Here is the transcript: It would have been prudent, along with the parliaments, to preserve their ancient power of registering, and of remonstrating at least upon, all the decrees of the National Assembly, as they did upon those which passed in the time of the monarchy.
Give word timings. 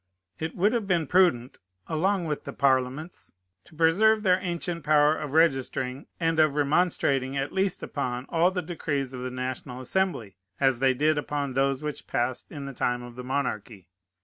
It 0.39 0.55
would 0.55 0.73
have 0.73 0.87
been 0.87 1.05
prudent, 1.05 1.59
along 1.85 2.25
with 2.25 2.43
the 2.43 2.53
parliaments, 2.53 3.35
to 3.65 3.75
preserve 3.75 4.23
their 4.23 4.39
ancient 4.41 4.83
power 4.83 5.15
of 5.15 5.33
registering, 5.33 6.07
and 6.19 6.39
of 6.39 6.55
remonstrating 6.55 7.37
at 7.37 7.53
least 7.53 7.83
upon, 7.83 8.25
all 8.29 8.49
the 8.49 8.63
decrees 8.63 9.13
of 9.13 9.21
the 9.21 9.29
National 9.29 9.79
Assembly, 9.79 10.37
as 10.59 10.79
they 10.79 10.95
did 10.95 11.19
upon 11.19 11.53
those 11.53 11.83
which 11.83 12.07
passed 12.07 12.51
in 12.51 12.65
the 12.65 12.73
time 12.73 13.03
of 13.03 13.13
the 13.15 13.23
monarchy. 13.23 13.89